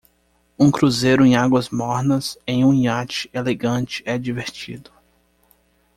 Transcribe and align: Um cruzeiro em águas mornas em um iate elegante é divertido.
Um 0.57 0.71
cruzeiro 0.71 1.23
em 1.23 1.35
águas 1.35 1.69
mornas 1.69 2.35
em 2.47 2.65
um 2.65 2.73
iate 2.73 3.29
elegante 3.35 4.01
é 4.03 4.17
divertido. 4.17 4.89